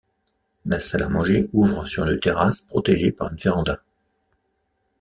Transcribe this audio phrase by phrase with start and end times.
[0.65, 3.83] La salle à manger ouvre sur une terrasse protégée par une véranda.